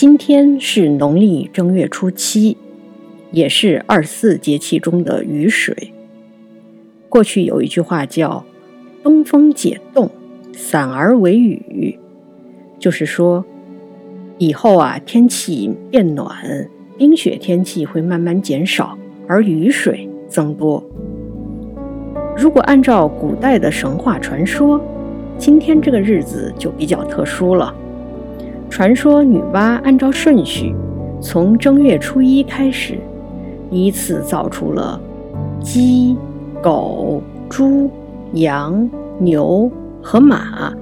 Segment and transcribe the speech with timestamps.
[0.00, 2.56] 今天是农历正月初七，
[3.32, 5.92] 也是二十四节气中的雨水。
[7.10, 8.42] 过去有一句话叫
[9.04, 10.10] “东风解冻，
[10.54, 11.98] 散而为雨”，
[12.80, 13.44] 就是说
[14.38, 16.34] 以后啊天气变暖，
[16.96, 18.96] 冰雪天气会慢慢减少，
[19.28, 20.82] 而雨水增多。
[22.34, 24.80] 如果按照古代的神话传说，
[25.36, 27.74] 今天这个日子就比较特殊了。
[28.70, 30.72] 传说女娲按照顺序，
[31.20, 32.96] 从正月初一开始，
[33.68, 34.98] 依次造出了
[35.60, 36.16] 鸡、
[36.62, 37.90] 狗、猪、
[38.34, 38.88] 羊、
[39.18, 39.70] 牛
[40.00, 40.72] 和马，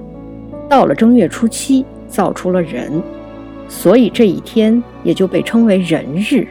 [0.69, 3.01] 到了正月初七，造出了人，
[3.67, 6.47] 所以这一天也就被称为人日。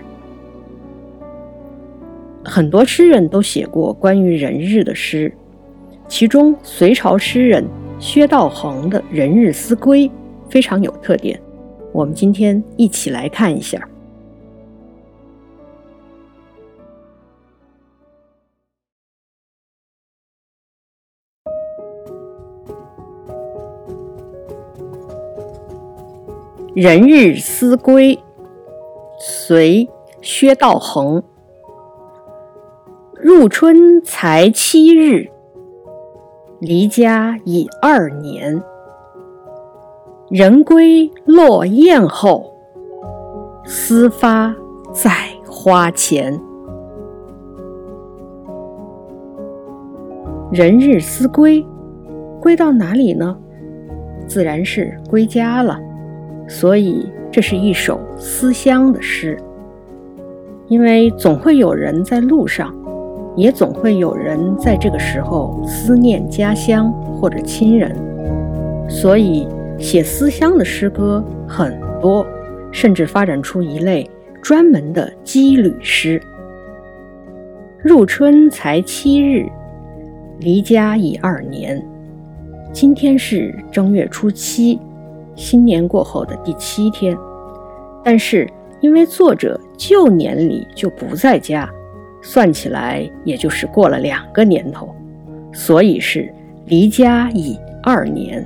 [2.45, 5.33] 很多诗人都写过关于人日的诗，
[6.09, 7.65] 其中隋朝诗人
[8.01, 10.09] 薛道衡的《人日思归》
[10.49, 11.41] 非常有特点。
[11.93, 13.79] 我们今天一起来看一下
[26.81, 28.15] 《人日思归》，
[29.19, 29.89] 随
[30.23, 31.23] 薛道衡。
[33.21, 35.29] 入春才七日，
[36.61, 38.63] 离家已二年。
[40.31, 42.53] 人归落雁后，
[43.65, 44.55] 思发
[44.93, 45.11] 在
[45.47, 46.39] 花前。
[50.53, 51.67] 人日思归，
[52.43, 53.35] 归到哪里呢？
[54.27, 55.81] 自然是归家了。
[56.47, 59.39] 所以这是一首思乡的诗，
[60.67, 62.75] 因为总会有人在路上。
[63.35, 67.95] 也总会有人在这个时候思念家乡或者亲人，
[68.89, 69.47] 所以
[69.79, 72.27] 写思乡的诗歌很多，
[72.73, 74.09] 甚至发展出一类
[74.43, 76.21] 专门的羁旅诗。
[77.81, 79.47] 入春才七日，
[80.41, 81.81] 离家已二年。
[82.73, 84.81] 今天是正月初七，
[85.37, 87.17] 新年过后的第七天，
[88.05, 88.49] 但是
[88.81, 91.69] 因为作者旧年里就不在家。
[92.21, 94.93] 算起来，也就是过了两个年头，
[95.53, 96.29] 所以是
[96.67, 98.45] 离家已二年。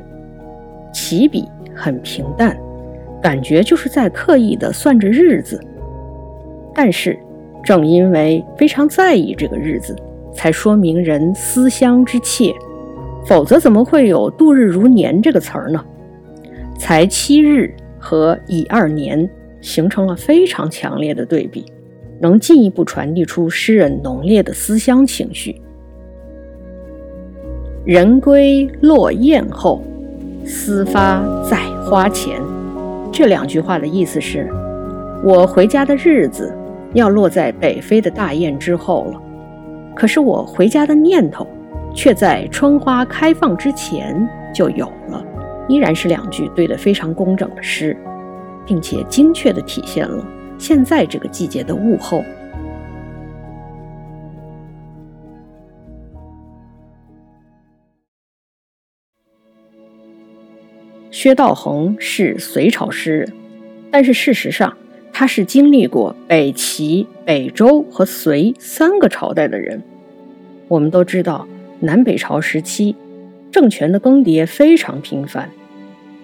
[0.93, 2.57] 起笔很平淡，
[3.21, 5.61] 感觉就是在刻意的算着日子。
[6.75, 7.19] 但是，
[7.65, 9.97] 正因为非常在意这个日子，
[10.33, 12.53] 才说明人思乡之切。
[13.25, 15.85] 否则，怎么会有“度日如年”这个词儿呢？
[16.79, 19.29] 才七日和已二年
[19.61, 21.65] 形成了非常强烈的对比。
[22.21, 25.61] 能进一步传递出诗人浓烈的思乡情绪。
[27.85, 29.83] 人归落雁后，
[30.45, 32.41] 私发在花前。
[33.13, 34.49] 这两句话的意思是：
[35.23, 36.55] 我回家的日子
[36.95, 39.21] 要落在北飞的大雁之后了，
[39.95, 41.47] 可是我回家的念头
[41.95, 45.25] 却在春花开放之前就有了。
[45.69, 47.97] 依然是两句对得非常工整的诗，
[48.67, 50.25] 并且精确地体现了。
[50.59, 52.23] 现在这个季节的物候，
[61.13, 63.33] 薛道衡是隋朝诗人，
[63.91, 64.75] 但是事实上
[65.13, 69.83] 他是经历过北齐、北周和隋三个朝代的人。
[70.69, 71.47] 我们都知道，
[71.81, 72.97] 南北朝时期
[73.51, 75.51] 政权的更迭非常频繁。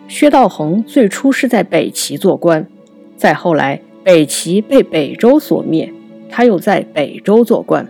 [0.08, 2.66] 薛道衡最初是在北齐做官，
[3.14, 3.80] 再后来。
[4.04, 5.92] 北齐被北周所灭，
[6.30, 7.86] 他又在北周做官。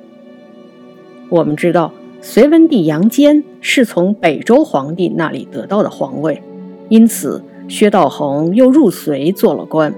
[1.29, 6.43] 我们知道，隋文帝杨坚是从北周皇帝那里得到的皇位，
[6.89, 9.93] 因此薛道衡又入隋做了官。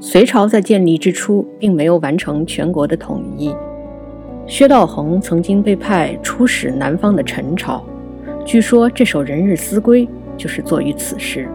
[0.00, 3.54] 隋朝在建立之初并没有完成全国的统一，
[4.46, 7.82] 薛道衡曾经被派出使南方的陈朝。
[8.44, 10.06] 据说这首《人日思归》
[10.36, 11.48] 就是作于此时。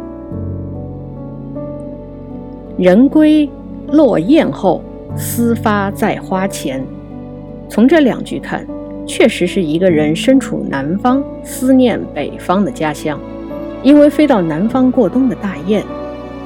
[2.77, 3.47] 人归
[3.87, 4.81] 落雁后，
[5.15, 6.83] 思发在花前。
[7.69, 8.67] 从这两句看，
[9.05, 13.19] 确实是一个人身处南方，思念北方的家乡。
[13.83, 15.83] 因为飞到南方过冬的大雁，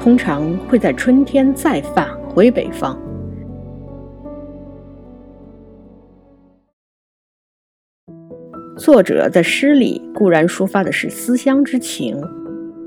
[0.00, 2.98] 通常会在春天再返回北方。
[8.78, 12.18] 作者在诗里固然抒发的是思乡之情，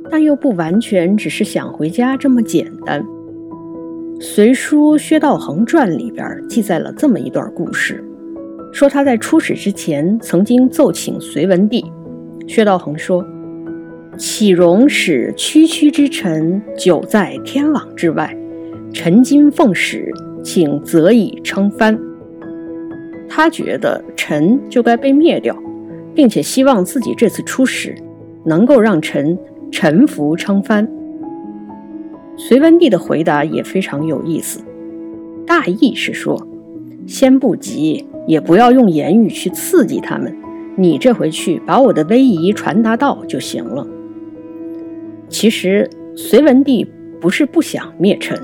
[0.10, 3.04] 但又不完全只是想回家这么简单。
[4.22, 8.04] 《隋书·薛道衡传》里边记载了这么一段故事，
[8.72, 11.86] 说他在出使之前曾经奏请隋文帝。
[12.48, 13.24] 薛道衡说
[14.20, 18.36] ：“岂容使区区之臣久在天网之外？
[18.92, 20.12] 臣今奉使，
[20.44, 21.98] 请择以称藩。
[23.30, 25.58] 他觉得臣就该被灭掉，
[26.14, 27.96] 并且希望自己这次出使
[28.44, 29.40] 能够让臣
[29.72, 30.86] 臣服称藩。
[32.36, 34.60] 隋文帝的回答也非常有意思，
[35.48, 36.46] 大意是说：
[37.08, 40.36] 先不急，也不要用言语去刺激他们，
[40.76, 43.88] 你这回去把我的威仪传达到就行了。
[45.30, 46.86] 其实隋文帝
[47.22, 48.38] 不是不想灭陈，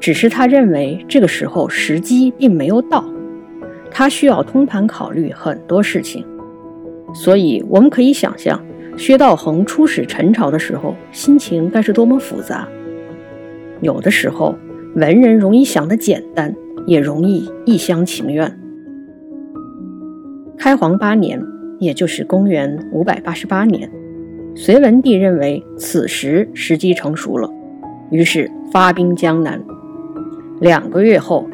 [0.00, 3.04] 只是他认为这个时候时机并没有到，
[3.90, 6.24] 他需要通盘考虑很多事情。
[7.14, 8.60] 所以我们可以想象，
[8.96, 12.66] 薛道衡出使陈朝的时候，心情该是多么复杂。
[13.80, 14.56] 有的时候，
[14.96, 16.54] 文人容易想得简单，
[16.86, 18.58] 也容易一厢情愿。
[20.56, 21.40] 开皇八年，
[21.78, 23.90] 也就是公元五百八十八年。
[24.56, 27.52] 隋文帝认为此时时机成熟了，
[28.10, 29.60] 于是发兵江南。
[30.60, 31.44] 两个月后，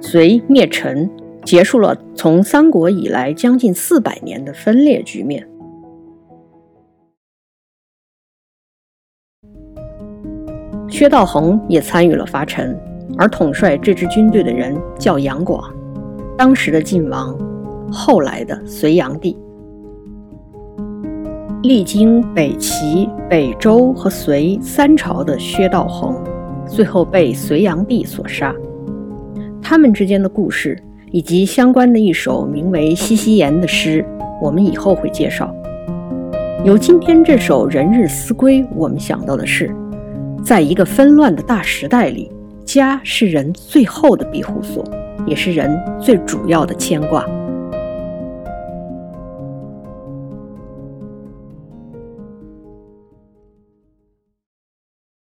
[0.00, 1.10] 隋灭陈，
[1.42, 5.48] 结束了从三国以来将近四百年的分裂局面。
[10.88, 12.78] 薛道衡也参与了伐陈，
[13.16, 15.74] 而统帅这支军队的人叫杨广，
[16.36, 17.38] 当时的晋王，
[17.90, 19.34] 后来的隋炀帝。
[21.62, 26.16] 历经北齐、北周和隋三朝的薛道衡，
[26.66, 28.54] 最后被隋炀帝所杀。
[29.60, 34.02] 他们之间的故事以及相关的一首名为《西溪言》的诗，
[34.40, 35.54] 我们以后会介绍。
[36.64, 39.70] 由今天这首《人日思归》，我们想到的是，
[40.42, 42.32] 在一个纷乱的大时代里，
[42.64, 44.82] 家是人最后的庇护所，
[45.26, 47.22] 也是人最主要的牵挂。